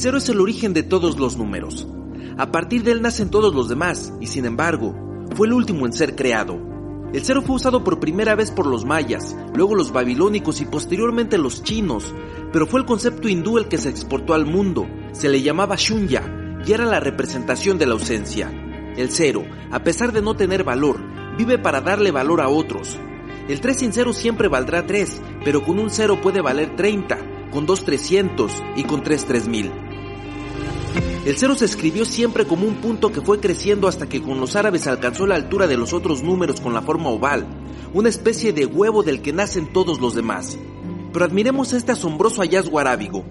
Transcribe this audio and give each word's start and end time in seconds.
cero 0.00 0.16
es 0.16 0.30
el 0.30 0.40
origen 0.40 0.72
de 0.72 0.82
todos 0.82 1.18
los 1.18 1.36
números. 1.36 1.86
A 2.38 2.50
partir 2.50 2.82
de 2.82 2.92
él 2.92 3.02
nacen 3.02 3.28
todos 3.28 3.54
los 3.54 3.68
demás, 3.68 4.14
y 4.18 4.28
sin 4.28 4.46
embargo, 4.46 4.94
fue 5.36 5.46
el 5.46 5.52
último 5.52 5.84
en 5.84 5.92
ser 5.92 6.16
creado. 6.16 6.58
El 7.12 7.22
cero 7.22 7.42
fue 7.44 7.56
usado 7.56 7.84
por 7.84 8.00
primera 8.00 8.34
vez 8.34 8.50
por 8.50 8.66
los 8.66 8.86
mayas, 8.86 9.36
luego 9.54 9.74
los 9.74 9.92
babilónicos 9.92 10.62
y 10.62 10.64
posteriormente 10.64 11.36
los 11.36 11.62
chinos, 11.62 12.14
pero 12.50 12.66
fue 12.66 12.80
el 12.80 12.86
concepto 12.86 13.28
hindú 13.28 13.58
el 13.58 13.68
que 13.68 13.76
se 13.76 13.90
exportó 13.90 14.32
al 14.32 14.46
mundo. 14.46 14.88
Se 15.12 15.28
le 15.28 15.42
llamaba 15.42 15.76
Shunya 15.76 16.62
y 16.66 16.72
era 16.72 16.86
la 16.86 17.00
representación 17.00 17.76
de 17.76 17.84
la 17.84 17.92
ausencia. 17.92 18.50
El 18.96 19.10
cero, 19.10 19.44
a 19.70 19.82
pesar 19.82 20.12
de 20.12 20.22
no 20.22 20.34
tener 20.34 20.64
valor, 20.64 20.98
vive 21.36 21.58
para 21.58 21.82
darle 21.82 22.10
valor 22.10 22.40
a 22.40 22.48
otros. 22.48 22.98
El 23.48 23.60
3 23.60 23.76
sin 23.76 23.92
cero 23.92 24.14
siempre 24.14 24.48
valdrá 24.48 24.86
3, 24.86 25.20
pero 25.44 25.62
con 25.62 25.78
un 25.78 25.90
cero 25.90 26.20
puede 26.22 26.40
valer 26.40 26.74
30, 26.74 27.50
con 27.50 27.66
2 27.66 27.84
300 27.84 28.62
y 28.76 28.84
con 28.84 29.02
3 29.02 29.26
3000. 29.26 29.89
El 31.22 31.36
cero 31.36 31.54
se 31.54 31.66
escribió 31.66 32.06
siempre 32.06 32.46
como 32.46 32.66
un 32.66 32.76
punto 32.76 33.12
que 33.12 33.20
fue 33.20 33.40
creciendo 33.40 33.88
hasta 33.88 34.08
que 34.08 34.22
con 34.22 34.40
los 34.40 34.56
árabes 34.56 34.86
alcanzó 34.86 35.26
la 35.26 35.34
altura 35.34 35.66
de 35.66 35.76
los 35.76 35.92
otros 35.92 36.22
números 36.22 36.62
con 36.62 36.72
la 36.72 36.80
forma 36.80 37.10
oval, 37.10 37.46
una 37.92 38.08
especie 38.08 38.54
de 38.54 38.64
huevo 38.64 39.02
del 39.02 39.20
que 39.20 39.34
nacen 39.34 39.70
todos 39.70 40.00
los 40.00 40.14
demás. 40.14 40.58
Pero 41.12 41.24
admiremos 41.26 41.74
este 41.74 41.92
asombroso 41.92 42.40
hallazgo 42.40 42.78
arábigo. 42.78 43.26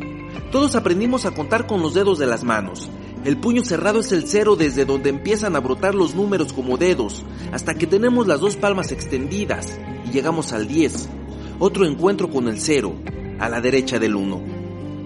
Todos 0.52 0.76
aprendimos 0.76 1.26
a 1.26 1.32
contar 1.32 1.66
con 1.66 1.82
los 1.82 1.96
dedos 1.96 2.20
de 2.20 2.28
las 2.28 2.44
manos. 2.44 2.92
El 3.26 3.38
puño 3.38 3.66
cerrado 3.66 4.02
es 4.02 4.12
el 4.12 4.28
cero 4.28 4.56
desde 4.56 4.86
donde 4.86 5.10
empiezan 5.10 5.56
a 5.56 5.60
brotar 5.60 5.96
los 5.96 6.14
números 6.14 6.54
como 6.54 6.78
dedos, 6.78 7.26
hasta 7.52 7.74
que 7.74 7.88
tenemos 7.88 8.28
las 8.28 8.40
dos 8.40 8.56
palmas 8.56 8.92
extendidas 8.92 9.80
y 10.06 10.12
llegamos 10.12 10.54
al 10.54 10.68
10. 10.68 11.10
Otro 11.58 11.88
encuentro 11.88 12.30
con 12.30 12.50
el 12.50 12.60
cero, 12.60 12.94
a 13.40 13.50
la 13.50 13.62
derecha 13.62 13.98
del 13.98 14.16
1. 14.16 14.59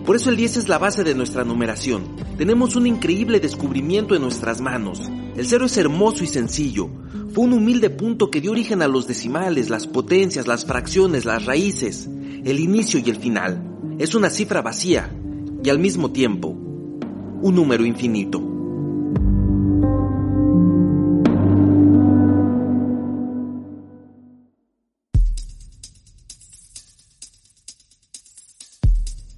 Por 0.05 0.17
eso 0.17 0.29
el 0.29 0.35
10 0.35 0.57
es 0.57 0.67
la 0.67 0.77
base 0.77 1.05
de 1.05 1.15
nuestra 1.15 1.45
numeración. 1.45 2.03
Tenemos 2.37 2.75
un 2.75 2.87
increíble 2.87 3.39
descubrimiento 3.39 4.15
en 4.15 4.21
nuestras 4.21 4.59
manos. 4.59 4.99
El 5.37 5.47
cero 5.47 5.65
es 5.65 5.77
hermoso 5.77 6.25
y 6.25 6.27
sencillo. 6.27 6.89
Fue 7.33 7.45
un 7.45 7.53
humilde 7.53 7.89
punto 7.89 8.29
que 8.29 8.41
dio 8.41 8.51
origen 8.51 8.81
a 8.81 8.89
los 8.89 9.07
decimales, 9.07 9.69
las 9.69 9.87
potencias, 9.87 10.45
las 10.45 10.65
fracciones, 10.65 11.23
las 11.23 11.45
raíces, 11.45 12.09
el 12.43 12.59
inicio 12.59 12.99
y 12.99 13.09
el 13.09 13.15
final. 13.15 13.95
Es 13.97 14.13
una 14.13 14.29
cifra 14.29 14.61
vacía 14.61 15.09
y 15.63 15.69
al 15.69 15.79
mismo 15.79 16.11
tiempo 16.11 16.49
un 16.49 17.55
número 17.55 17.85
infinito. 17.85 18.52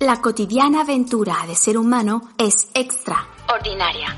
La 0.05 0.21
cotidiana 0.21 0.81
aventura 0.81 1.35
de 1.47 1.55
ser 1.55 1.79
humano 1.79 2.29
es 2.37 2.67
extraordinaria. 2.75 4.15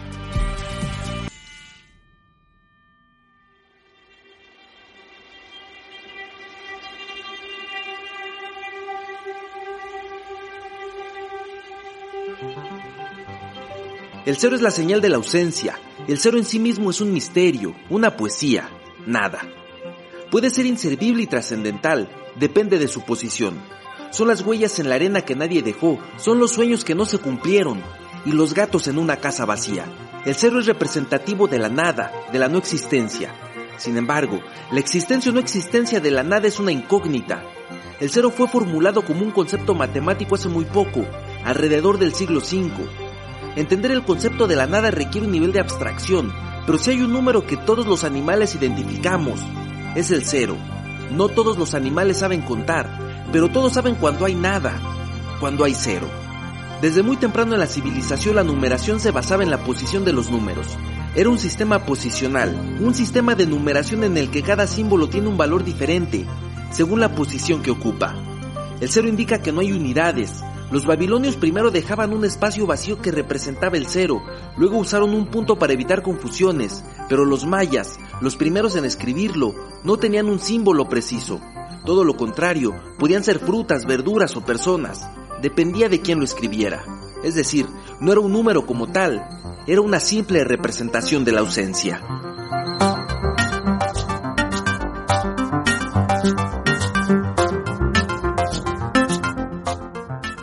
El 14.26 14.36
cero 14.36 14.58
es 14.58 14.62
la 14.62 14.72
señal 14.72 15.00
de 15.00 15.08
la 15.08 15.16
ausencia. 15.16 15.80
El 16.10 16.20
cero 16.20 16.38
en 16.38 16.44
sí 16.44 16.60
mismo 16.60 16.90
es 16.90 17.00
un 17.00 17.14
misterio, 17.14 17.74
una 17.90 18.18
poesía, 18.18 18.70
nada. 19.06 19.40
Puede 20.30 20.50
ser 20.50 20.66
inservible 20.66 21.24
y 21.24 21.28
trascendental, 21.28 22.10
depende 22.38 22.78
de 22.78 22.90
su 22.90 23.06
posición. 23.06 23.58
Son 24.12 24.28
las 24.28 24.42
huellas 24.42 24.80
en 24.80 24.90
la 24.90 24.96
arena 24.96 25.22
que 25.22 25.36
nadie 25.36 25.62
dejó, 25.62 26.00
son 26.18 26.40
los 26.40 26.52
sueños 26.52 26.86
que 26.86 26.96
no 26.96 27.06
se 27.06 27.20
cumplieron 27.20 27.82
y 28.26 28.32
los 28.32 28.54
gatos 28.54 28.88
en 28.88 28.98
una 28.98 29.18
casa 29.18 29.46
vacía. 29.46 29.86
El 30.26 30.36
cero 30.36 30.60
es 30.60 30.66
representativo 30.66 31.48
de 31.48 31.60
la 31.60 31.70
nada, 31.70 32.12
de 32.32 32.40
la 32.40 32.50
no 32.50 32.58
existencia. 32.58 33.34
Sin 33.78 33.98
embargo, 33.98 34.40
la 34.72 34.80
existencia 34.80 35.32
o 35.32 35.34
no 35.34 35.40
existencia 35.40 36.00
de 36.00 36.12
la 36.12 36.24
nada 36.24 36.48
es 36.48 36.60
una 36.60 36.72
incógnita. 36.72 37.44
El 38.00 38.10
cero 38.10 38.32
fue 38.36 38.48
formulado 38.48 39.04
como 39.04 39.22
un 39.22 39.32
concepto 39.32 39.74
matemático 39.74 40.36
hace 40.36 40.50
muy 40.50 40.66
poco, 40.66 41.06
alrededor 41.46 41.98
del 41.98 42.14
siglo 42.14 42.40
V. 42.40 42.72
Entender 43.56 43.92
el 43.92 44.04
concepto 44.04 44.48
de 44.48 44.56
la 44.56 44.68
nada 44.68 44.92
requiere 44.92 45.28
un 45.28 45.34
nivel 45.34 45.52
de 45.52 45.60
abstracción, 45.60 46.34
pero 46.66 46.78
si 46.78 46.92
hay 46.92 47.02
un 47.02 47.14
número 47.14 47.46
que 47.46 47.58
todos 47.58 47.88
los 47.88 48.04
animales 48.04 48.54
identificamos, 48.56 49.40
es 49.96 50.12
el 50.12 50.26
cero. 50.26 50.58
No 51.12 51.30
todos 51.30 51.58
los 51.58 51.74
animales 51.74 52.18
saben 52.18 52.42
contar, 52.42 53.07
pero 53.32 53.50
todos 53.50 53.74
saben 53.74 53.96
cuando 53.96 54.26
hay 54.26 54.36
nada, 54.36 54.80
cuando 55.40 55.64
hay 55.64 55.74
cero. 55.74 56.08
Desde 56.82 57.02
muy 57.02 57.18
temprano 57.18 57.54
en 57.54 57.60
la 57.60 57.66
civilización 57.66 58.36
la 58.36 58.44
numeración 58.44 59.00
se 59.00 59.12
basaba 59.12 59.44
en 59.44 59.50
la 59.50 59.64
posición 59.64 60.06
de 60.06 60.14
los 60.14 60.30
números. 60.30 60.78
Era 61.16 61.30
un 61.30 61.40
sistema 61.40 61.80
posicional, 61.86 62.78
un 62.80 62.94
sistema 62.94 63.34
de 63.34 63.48
numeración 63.48 64.04
en 64.04 64.18
el 64.18 64.30
que 64.30 64.44
cada 64.44 64.68
símbolo 64.68 65.10
tiene 65.10 65.28
un 65.28 65.38
valor 65.38 65.64
diferente, 65.64 66.26
según 66.72 67.00
la 67.00 67.16
posición 67.16 67.64
que 67.64 67.72
ocupa. 67.72 68.14
El 68.80 68.90
cero 68.90 69.08
indica 69.08 69.42
que 69.42 69.52
no 69.52 69.62
hay 69.62 69.72
unidades. 69.72 70.44
Los 70.70 70.86
babilonios 70.86 71.38
primero 71.38 71.72
dejaban 71.72 72.14
un 72.14 72.26
espacio 72.26 72.68
vacío 72.68 73.02
que 73.02 73.12
representaba 73.12 73.78
el 73.78 73.88
cero, 73.88 74.22
luego 74.58 74.78
usaron 74.78 75.16
un 75.16 75.28
punto 75.28 75.58
para 75.58 75.74
evitar 75.74 76.04
confusiones, 76.04 76.84
pero 77.10 77.26
los 77.26 77.46
mayas, 77.46 77.98
los 78.22 78.36
primeros 78.36 78.76
en 78.76 78.86
escribirlo, 78.86 79.56
no 79.84 79.98
tenían 79.98 80.28
un 80.28 80.40
símbolo 80.40 80.88
preciso. 80.90 81.42
Todo 81.86 82.04
lo 82.04 82.16
contrario, 82.18 82.76
podían 83.00 83.24
ser 83.24 83.40
frutas, 83.40 83.86
verduras 83.86 84.36
o 84.36 84.46
personas. 84.46 85.08
Dependía 85.42 85.90
de 85.90 86.02
quién 86.02 86.20
lo 86.20 86.26
escribiera. 86.26 86.84
Es 87.24 87.36
decir, 87.36 87.68
no 88.00 88.12
era 88.12 88.22
un 88.22 88.32
número 88.32 88.66
como 88.66 88.88
tal, 88.88 89.28
era 89.68 89.82
una 89.82 90.00
simple 90.00 90.44
representación 90.44 91.26
de 91.26 91.32
la 91.32 91.42
ausencia. 91.42 92.02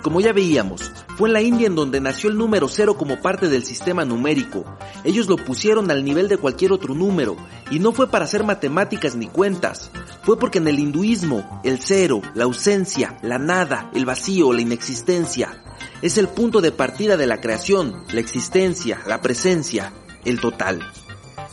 Como 0.03 0.21
ya 0.21 0.33
veíamos, 0.33 0.93
fue 1.17 1.29
en 1.29 1.33
la 1.33 1.43
India 1.43 1.67
en 1.67 1.75
donde 1.75 2.01
nació 2.01 2.31
el 2.31 2.37
número 2.37 2.69
cero 2.69 2.97
como 2.97 3.21
parte 3.21 3.49
del 3.49 3.65
sistema 3.65 4.05
numérico. 4.05 4.65
Ellos 5.05 5.29
lo 5.29 5.37
pusieron 5.37 5.91
al 5.91 6.05
nivel 6.05 6.29
de 6.29 6.39
cualquier 6.39 6.73
otro 6.73 6.95
número, 6.95 7.37
y 7.71 7.79
no 7.79 7.93
fue 7.93 8.09
para 8.11 8.25
hacer 8.25 8.45
matemáticas 8.45 9.15
ni 9.15 9.27
cuentas, 9.29 9.91
fue 10.23 10.39
porque 10.39 10.59
en 10.59 10.69
el 10.69 10.79
hinduismo 10.79 11.61
el 11.65 11.79
cero, 11.81 12.21
la 12.35 12.45
ausencia, 12.45 13.19
la 13.23 13.39
nada, 13.39 13.91
el 13.95 14.05
vacío, 14.05 14.53
la 14.53 14.63
inexistencia, 14.63 15.63
es 16.03 16.19
el 16.19 16.29
punto 16.29 16.61
de 16.61 16.73
partida 16.73 17.17
de 17.17 17.27
la 17.27 17.41
creación, 17.41 18.05
la 18.13 18.21
existencia, 18.21 19.01
la 19.07 19.21
presencia, 19.21 19.93
el 20.25 20.41
total. 20.41 20.81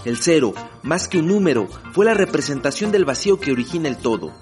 El 0.04 0.18
cero, 0.18 0.54
más 0.82 1.08
que 1.08 1.20
un 1.20 1.28
número, 1.28 1.68
fue 1.94 2.06
la 2.06 2.14
representación 2.14 2.92
del 2.92 3.06
vacío 3.06 3.40
que 3.40 3.52
origina 3.52 3.88
el 3.88 3.98
todo. 3.98 4.34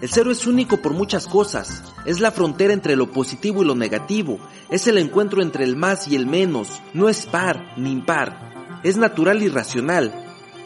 El 0.00 0.08
cero 0.08 0.30
es 0.30 0.46
único 0.46 0.78
por 0.78 0.92
muchas 0.92 1.26
cosas, 1.26 1.82
es 2.06 2.20
la 2.20 2.32
frontera 2.32 2.72
entre 2.72 2.96
lo 2.96 3.10
positivo 3.10 3.62
y 3.62 3.66
lo 3.66 3.74
negativo, 3.74 4.38
es 4.70 4.86
el 4.86 4.98
encuentro 4.98 5.42
entre 5.42 5.64
el 5.64 5.76
más 5.76 6.06
y 6.08 6.16
el 6.16 6.26
menos, 6.26 6.80
no 6.94 7.08
es 7.08 7.26
par 7.26 7.74
ni 7.76 7.90
impar, 7.90 8.80
es 8.84 8.96
natural 8.96 9.42
y 9.42 9.48
racional, 9.48 10.12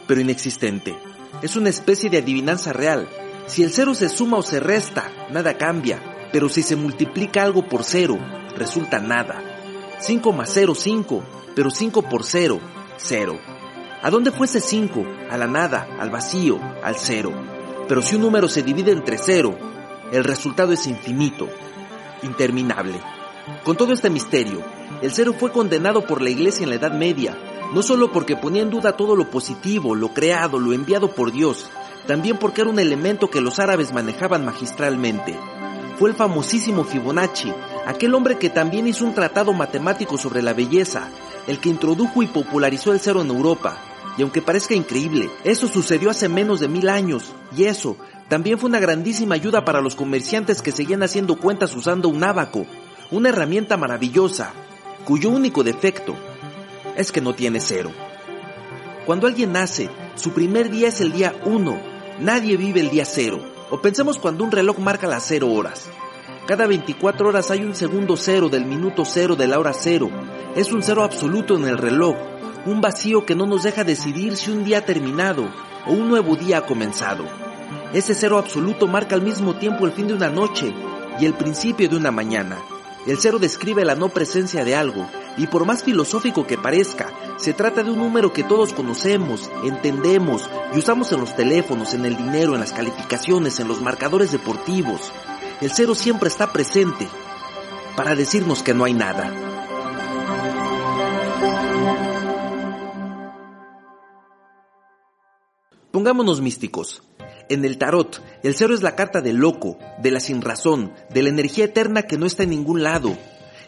pero 0.07 0.21
inexistente. 0.21 0.95
Es 1.41 1.55
una 1.55 1.69
especie 1.69 2.09
de 2.09 2.19
adivinanza 2.19 2.71
real. 2.71 3.07
Si 3.47 3.63
el 3.63 3.71
cero 3.71 3.93
se 3.93 4.09
suma 4.09 4.37
o 4.37 4.43
se 4.43 4.59
resta, 4.59 5.11
nada 5.31 5.57
cambia, 5.57 6.01
pero 6.31 6.49
si 6.49 6.61
se 6.61 6.75
multiplica 6.75 7.43
algo 7.43 7.67
por 7.67 7.83
cero, 7.83 8.17
resulta 8.55 8.99
nada. 8.99 9.41
5 9.99 10.33
más 10.33 10.51
0, 10.53 10.75
5, 10.75 11.23
pero 11.55 11.69
5 11.71 12.01
por 12.03 12.23
0, 12.23 12.59
0. 12.97 13.39
¿A 14.01 14.09
dónde 14.09 14.31
fue 14.31 14.45
ese 14.45 14.59
5? 14.59 15.05
A 15.31 15.37
la 15.37 15.47
nada, 15.47 15.87
al 15.99 16.09
vacío, 16.09 16.59
al 16.83 16.95
cero. 16.95 17.31
Pero 17.87 18.01
si 18.01 18.15
un 18.15 18.21
número 18.21 18.47
se 18.47 18.63
divide 18.63 18.91
entre 18.91 19.17
cero, 19.17 19.57
el 20.11 20.23
resultado 20.23 20.73
es 20.73 20.87
infinito, 20.87 21.47
interminable. 22.23 22.99
Con 23.63 23.77
todo 23.77 23.93
este 23.93 24.09
misterio, 24.09 24.63
el 25.01 25.11
cero 25.11 25.35
fue 25.37 25.51
condenado 25.51 26.05
por 26.05 26.21
la 26.21 26.29
iglesia 26.31 26.63
en 26.63 26.69
la 26.69 26.75
Edad 26.75 26.91
Media, 26.91 27.37
no 27.73 27.83
solo 27.83 28.11
porque 28.11 28.35
ponía 28.35 28.63
en 28.63 28.71
duda 28.71 28.97
todo 28.97 29.15
lo 29.15 29.29
positivo, 29.29 29.93
lo 29.93 30.13
creado, 30.13 30.59
lo 30.59 30.73
enviado 30.73 31.11
por 31.11 31.31
Dios, 31.31 31.69
también 32.07 32.37
porque 32.37 32.61
era 32.61 32.69
un 32.69 32.79
elemento 32.79 33.29
que 33.29 33.41
los 33.41 33.59
árabes 33.59 33.93
manejaban 33.93 34.45
magistralmente. 34.45 35.37
Fue 35.97 36.09
el 36.09 36.15
famosísimo 36.15 36.83
Fibonacci, 36.83 37.53
aquel 37.85 38.15
hombre 38.15 38.37
que 38.37 38.49
también 38.49 38.87
hizo 38.87 39.05
un 39.05 39.13
tratado 39.13 39.53
matemático 39.53 40.17
sobre 40.17 40.41
la 40.41 40.53
belleza, 40.53 41.07
el 41.47 41.59
que 41.59 41.69
introdujo 41.69 42.23
y 42.23 42.27
popularizó 42.27 42.93
el 42.93 42.99
cero 42.99 43.21
en 43.21 43.29
Europa, 43.29 43.77
y 44.17 44.23
aunque 44.23 44.41
parezca 44.41 44.73
increíble, 44.73 45.29
eso 45.43 45.67
sucedió 45.67 46.09
hace 46.09 46.29
menos 46.29 46.59
de 46.59 46.67
mil 46.67 46.89
años, 46.89 47.33
y 47.55 47.65
eso 47.65 47.97
también 48.27 48.57
fue 48.57 48.69
una 48.69 48.79
grandísima 48.79 49.35
ayuda 49.35 49.65
para 49.65 49.81
los 49.81 49.95
comerciantes 49.95 50.61
que 50.61 50.71
seguían 50.71 51.03
haciendo 51.03 51.37
cuentas 51.37 51.75
usando 51.75 52.09
un 52.09 52.23
ábaco, 52.23 52.65
una 53.11 53.29
herramienta 53.29 53.77
maravillosa, 53.77 54.51
cuyo 55.05 55.29
único 55.29 55.63
defecto 55.63 56.15
es 56.95 57.11
que 57.11 57.21
no 57.21 57.35
tiene 57.35 57.59
cero. 57.59 57.91
Cuando 59.05 59.27
alguien 59.27 59.51
nace, 59.51 59.89
su 60.15 60.31
primer 60.31 60.71
día 60.71 60.87
es 60.87 61.01
el 61.01 61.11
día 61.11 61.35
uno, 61.45 61.79
nadie 62.19 62.57
vive 62.57 62.79
el 62.79 62.89
día 62.89 63.05
cero, 63.05 63.39
o 63.69 63.79
pensemos 63.79 64.17
cuando 64.17 64.43
un 64.43 64.51
reloj 64.51 64.79
marca 64.79 65.07
las 65.07 65.23
cero 65.23 65.51
horas. 65.51 65.87
Cada 66.47 66.67
24 66.67 67.29
horas 67.29 67.51
hay 67.51 67.63
un 67.63 67.75
segundo 67.75 68.17
cero 68.17 68.49
del 68.49 68.65
minuto 68.65 69.03
cero 69.05 69.35
de 69.35 69.47
la 69.47 69.59
hora 69.59 69.73
cero. 69.73 70.09
Es 70.55 70.71
un 70.71 70.83
cero 70.83 71.03
absoluto 71.03 71.55
en 71.55 71.65
el 71.65 71.77
reloj, 71.77 72.15
un 72.65 72.81
vacío 72.81 73.25
que 73.25 73.35
no 73.35 73.45
nos 73.45 73.63
deja 73.63 73.83
decidir 73.83 74.37
si 74.37 74.51
un 74.51 74.63
día 74.63 74.79
ha 74.79 74.85
terminado 74.85 75.49
o 75.87 75.93
un 75.93 76.07
nuevo 76.07 76.35
día 76.35 76.59
ha 76.59 76.65
comenzado. 76.65 77.25
Ese 77.93 78.13
cero 78.13 78.37
absoluto 78.37 78.87
marca 78.87 79.15
al 79.15 79.21
mismo 79.21 79.55
tiempo 79.55 79.85
el 79.85 79.91
fin 79.91 80.07
de 80.07 80.13
una 80.13 80.29
noche 80.29 80.73
y 81.19 81.25
el 81.25 81.33
principio 81.33 81.89
de 81.89 81.95
una 81.95 82.11
mañana. 82.11 82.57
El 83.05 83.19
cero 83.19 83.37
describe 83.37 83.85
la 83.85 83.93
no 83.93 84.09
presencia 84.09 84.65
de 84.65 84.75
algo, 84.75 85.07
y 85.37 85.45
por 85.45 85.65
más 85.65 85.83
filosófico 85.83 86.47
que 86.47 86.57
parezca, 86.57 87.11
se 87.37 87.53
trata 87.53 87.83
de 87.83 87.91
un 87.91 87.99
número 87.99 88.33
que 88.33 88.43
todos 88.43 88.73
conocemos, 88.73 89.51
entendemos 89.63 90.49
y 90.73 90.79
usamos 90.79 91.11
en 91.11 91.19
los 91.19 91.35
teléfonos, 91.35 91.93
en 91.93 92.05
el 92.05 92.17
dinero, 92.17 92.55
en 92.55 92.61
las 92.61 92.73
calificaciones, 92.73 93.59
en 93.59 93.67
los 93.67 93.79
marcadores 93.79 94.31
deportivos. 94.31 95.11
El 95.61 95.71
cero 95.71 95.93
siempre 95.93 96.29
está 96.29 96.51
presente 96.51 97.07
para 97.95 98.15
decirnos 98.15 98.63
que 98.63 98.73
no 98.73 98.85
hay 98.85 98.93
nada. 98.93 99.31
Pongámonos 105.91 106.41
místicos. 106.41 107.03
En 107.47 107.63
el 107.63 107.77
tarot, 107.77 108.23
el 108.41 108.55
cero 108.55 108.73
es 108.73 108.81
la 108.81 108.95
carta 108.95 109.21
del 109.21 109.35
loco, 109.35 109.77
de 110.01 110.09
la 110.09 110.19
sinrazón, 110.19 110.93
de 111.13 111.21
la 111.21 111.29
energía 111.29 111.65
eterna 111.65 112.03
que 112.03 112.17
no 112.17 112.25
está 112.25 112.41
en 112.41 112.49
ningún 112.49 112.81
lado. 112.81 113.15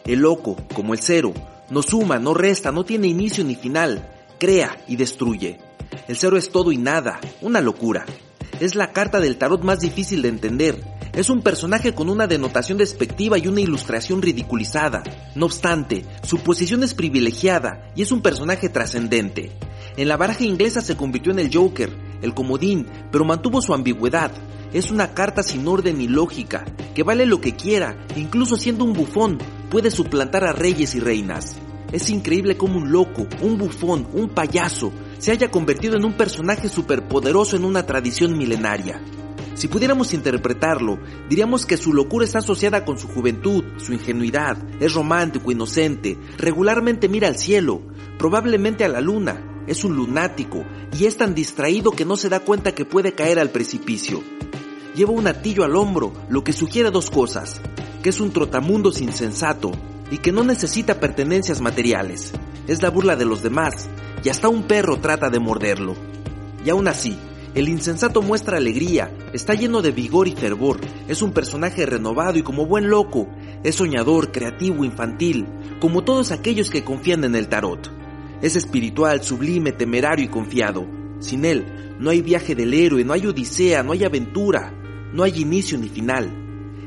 El 0.04 0.20
loco, 0.20 0.56
como 0.74 0.94
el 0.94 1.00
cero, 1.00 1.32
no 1.70 1.82
suma, 1.82 2.18
no 2.18 2.34
resta, 2.34 2.72
no 2.72 2.84
tiene 2.84 3.06
inicio 3.06 3.44
ni 3.44 3.54
final, 3.54 4.10
crea 4.40 4.76
y 4.88 4.96
destruye. 4.96 5.60
El 6.08 6.16
cero 6.16 6.36
es 6.36 6.50
todo 6.50 6.72
y 6.72 6.76
nada, 6.76 7.20
una 7.40 7.60
locura. 7.60 8.04
Es 8.58 8.74
la 8.74 8.92
carta 8.92 9.20
del 9.20 9.36
tarot 9.36 9.62
más 9.62 9.78
difícil 9.78 10.22
de 10.22 10.28
entender. 10.28 10.82
Es 11.12 11.30
un 11.30 11.42
personaje 11.42 11.94
con 11.94 12.08
una 12.08 12.26
denotación 12.26 12.78
despectiva 12.78 13.38
y 13.38 13.46
una 13.46 13.60
ilustración 13.60 14.22
ridiculizada. 14.22 15.04
No 15.36 15.46
obstante, 15.46 16.04
su 16.22 16.38
posición 16.38 16.82
es 16.82 16.94
privilegiada 16.94 17.90
y 17.94 18.02
es 18.02 18.10
un 18.10 18.22
personaje 18.22 18.68
trascendente. 18.68 19.52
En 19.96 20.08
la 20.08 20.16
baraja 20.16 20.44
inglesa 20.44 20.80
se 20.80 20.96
convirtió 20.96 21.32
en 21.32 21.38
el 21.38 21.54
Joker, 21.54 21.90
el 22.22 22.34
comodín, 22.34 22.86
pero 23.10 23.24
mantuvo 23.24 23.60
su 23.62 23.74
ambigüedad. 23.74 24.32
Es 24.72 24.90
una 24.90 25.14
carta 25.14 25.42
sin 25.42 25.66
orden 25.66 25.98
ni 25.98 26.08
lógica, 26.08 26.64
que 26.94 27.02
vale 27.02 27.26
lo 27.26 27.40
que 27.40 27.56
quiera, 27.56 27.96
incluso 28.16 28.56
siendo 28.56 28.84
un 28.84 28.92
bufón, 28.92 29.38
puede 29.70 29.90
suplantar 29.90 30.44
a 30.44 30.52
reyes 30.52 30.94
y 30.94 31.00
reinas. 31.00 31.56
Es 31.90 32.10
increíble 32.10 32.56
como 32.56 32.78
un 32.78 32.92
loco, 32.92 33.26
un 33.40 33.56
bufón, 33.56 34.06
un 34.12 34.28
payaso, 34.28 34.92
se 35.18 35.32
haya 35.32 35.50
convertido 35.50 35.96
en 35.96 36.04
un 36.04 36.12
personaje 36.12 36.68
superpoderoso 36.68 37.56
en 37.56 37.64
una 37.64 37.84
tradición 37.86 38.36
milenaria. 38.36 39.00
Si 39.54 39.66
pudiéramos 39.66 40.14
interpretarlo, 40.14 41.00
diríamos 41.28 41.66
que 41.66 41.76
su 41.76 41.92
locura 41.92 42.24
está 42.24 42.38
asociada 42.38 42.84
con 42.84 42.96
su 42.96 43.08
juventud, 43.08 43.64
su 43.78 43.92
ingenuidad, 43.92 44.56
es 44.80 44.94
romántico, 44.94 45.50
inocente, 45.50 46.16
regularmente 46.36 47.08
mira 47.08 47.26
al 47.26 47.36
cielo, 47.36 47.82
probablemente 48.18 48.84
a 48.84 48.88
la 48.88 49.00
luna, 49.00 49.47
es 49.68 49.84
un 49.84 49.94
lunático 49.94 50.64
y 50.98 51.04
es 51.04 51.16
tan 51.18 51.34
distraído 51.34 51.92
que 51.92 52.06
no 52.06 52.16
se 52.16 52.28
da 52.28 52.40
cuenta 52.40 52.74
que 52.74 52.86
puede 52.86 53.12
caer 53.12 53.38
al 53.38 53.50
precipicio. 53.50 54.22
Lleva 54.94 55.12
un 55.12 55.26
atillo 55.26 55.62
al 55.62 55.76
hombro, 55.76 56.12
lo 56.28 56.42
que 56.42 56.52
sugiere 56.52 56.90
dos 56.90 57.10
cosas, 57.10 57.60
que 58.02 58.08
es 58.08 58.18
un 58.18 58.32
trotamundos 58.32 59.00
insensato 59.00 59.70
y 60.10 60.18
que 60.18 60.32
no 60.32 60.42
necesita 60.42 60.98
pertenencias 60.98 61.60
materiales. 61.60 62.32
Es 62.66 62.82
la 62.82 62.90
burla 62.90 63.14
de 63.14 63.26
los 63.26 63.42
demás 63.42 63.88
y 64.24 64.30
hasta 64.30 64.48
un 64.48 64.64
perro 64.64 64.98
trata 64.98 65.28
de 65.28 65.38
morderlo. 65.38 65.94
Y 66.64 66.70
aún 66.70 66.88
así, 66.88 67.16
el 67.54 67.68
insensato 67.68 68.22
muestra 68.22 68.56
alegría, 68.56 69.10
está 69.32 69.54
lleno 69.54 69.82
de 69.82 69.90
vigor 69.90 70.28
y 70.28 70.32
fervor, 70.32 70.80
es 71.08 71.22
un 71.22 71.32
personaje 71.32 71.84
renovado 71.86 72.38
y 72.38 72.42
como 72.42 72.66
buen 72.66 72.88
loco, 72.88 73.28
es 73.62 73.74
soñador, 73.74 74.32
creativo, 74.32 74.84
infantil, 74.84 75.46
como 75.80 76.04
todos 76.04 76.32
aquellos 76.32 76.70
que 76.70 76.84
confían 76.84 77.24
en 77.24 77.34
el 77.34 77.48
tarot. 77.48 77.97
Es 78.40 78.56
espiritual, 78.56 79.22
sublime, 79.22 79.72
temerario 79.72 80.24
y 80.24 80.28
confiado. 80.28 80.86
Sin 81.18 81.44
él, 81.44 81.96
no 81.98 82.10
hay 82.10 82.22
viaje 82.22 82.54
del 82.54 82.72
héroe, 82.72 83.04
no 83.04 83.12
hay 83.12 83.26
odisea, 83.26 83.82
no 83.82 83.92
hay 83.92 84.04
aventura, 84.04 84.72
no 85.12 85.24
hay 85.24 85.40
inicio 85.40 85.76
ni 85.78 85.88
final. 85.88 86.30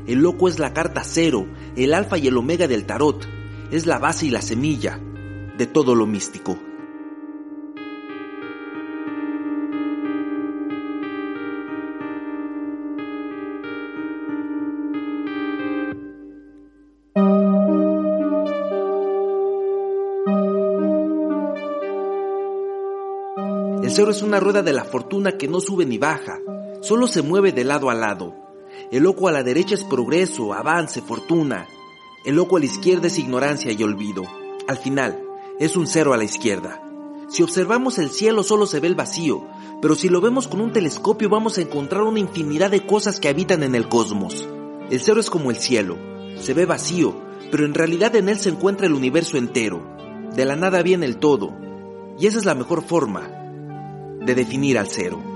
El 0.06 0.20
loco 0.20 0.48
es 0.48 0.58
la 0.58 0.72
carta 0.72 1.02
cero, 1.04 1.46
el 1.76 1.94
alfa 1.94 2.18
y 2.18 2.26
el 2.26 2.36
omega 2.36 2.66
del 2.66 2.86
tarot. 2.86 3.28
Es 3.70 3.86
la 3.86 3.98
base 3.98 4.26
y 4.26 4.30
la 4.30 4.42
semilla 4.42 4.98
de 5.56 5.66
todo 5.66 5.94
lo 5.94 6.06
místico. 6.06 6.58
El 23.82 23.90
cero 23.90 24.12
es 24.12 24.22
una 24.22 24.38
rueda 24.38 24.62
de 24.62 24.72
la 24.72 24.84
fortuna 24.84 25.36
que 25.36 25.48
no 25.48 25.60
sube 25.60 25.84
ni 25.84 25.98
baja, 25.98 26.38
solo 26.82 27.08
se 27.08 27.20
mueve 27.20 27.50
de 27.50 27.64
lado 27.64 27.90
a 27.90 27.94
lado. 27.94 28.32
El 28.92 29.02
loco 29.02 29.26
a 29.26 29.32
la 29.32 29.42
derecha 29.42 29.74
es 29.74 29.82
progreso, 29.82 30.54
avance, 30.54 31.02
fortuna. 31.02 31.66
El 32.24 32.36
loco 32.36 32.56
a 32.56 32.60
la 32.60 32.66
izquierda 32.66 33.08
es 33.08 33.18
ignorancia 33.18 33.72
y 33.72 33.82
olvido. 33.82 34.22
Al 34.68 34.76
final, 34.76 35.20
es 35.58 35.76
un 35.76 35.88
cero 35.88 36.12
a 36.12 36.16
la 36.16 36.22
izquierda. 36.22 36.80
Si 37.28 37.42
observamos 37.42 37.98
el 37.98 38.10
cielo 38.10 38.44
solo 38.44 38.66
se 38.66 38.78
ve 38.78 38.86
el 38.86 38.94
vacío, 38.94 39.48
pero 39.80 39.96
si 39.96 40.08
lo 40.08 40.20
vemos 40.20 40.46
con 40.46 40.60
un 40.60 40.72
telescopio 40.72 41.28
vamos 41.28 41.58
a 41.58 41.62
encontrar 41.62 42.04
una 42.04 42.20
infinidad 42.20 42.70
de 42.70 42.86
cosas 42.86 43.18
que 43.18 43.28
habitan 43.28 43.64
en 43.64 43.74
el 43.74 43.88
cosmos. 43.88 44.48
El 44.90 45.00
cero 45.00 45.18
es 45.18 45.28
como 45.28 45.50
el 45.50 45.56
cielo, 45.56 45.98
se 46.36 46.54
ve 46.54 46.66
vacío, 46.66 47.20
pero 47.50 47.64
en 47.64 47.74
realidad 47.74 48.14
en 48.14 48.28
él 48.28 48.38
se 48.38 48.50
encuentra 48.50 48.86
el 48.86 48.94
universo 48.94 49.38
entero. 49.38 49.82
De 50.36 50.44
la 50.44 50.54
nada 50.54 50.82
viene 50.82 51.04
el 51.04 51.16
todo, 51.16 51.52
y 52.16 52.28
esa 52.28 52.38
es 52.38 52.44
la 52.44 52.54
mejor 52.54 52.84
forma 52.84 53.41
de 54.24 54.34
definir 54.34 54.78
al 54.78 54.88
cero. 54.88 55.31